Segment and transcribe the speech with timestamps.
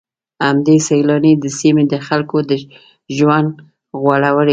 [0.45, 2.37] همدې سيلانۍ د سيمې د خلکو
[3.17, 3.51] ژوند
[4.01, 4.49] غوړولی.